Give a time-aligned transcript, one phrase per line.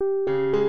[0.00, 0.59] Música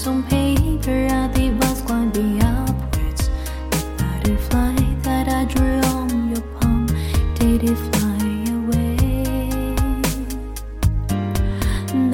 [0.00, 3.28] some paper at the bus climbing upwards.
[3.70, 6.86] The butterfly that I drew on your palm,
[7.34, 8.24] did it fly
[8.56, 8.96] away?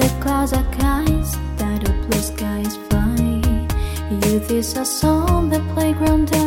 [0.01, 1.23] The clouds are kind,
[1.59, 3.69] that a blue sky is flying.
[4.25, 6.46] Youth is a song that playground.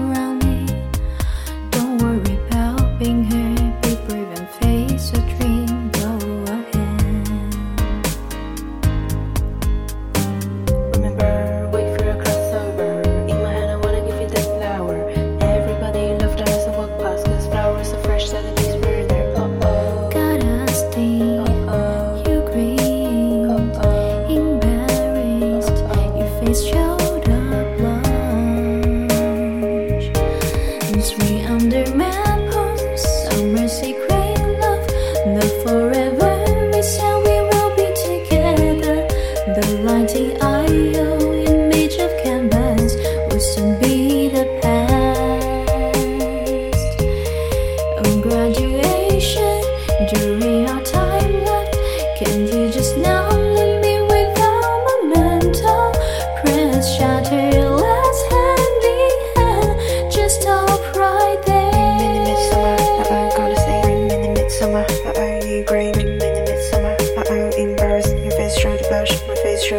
[31.31, 32.11] Way under my
[32.51, 34.85] palms, summer secret love,
[35.37, 39.07] the forever is how we will be together.
[39.55, 40.41] The lighting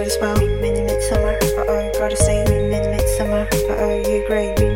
[0.05, 0.35] you smile?
[0.37, 4.72] Midsummer, uh oh, gotta say, midsummer, uh oh, you agree.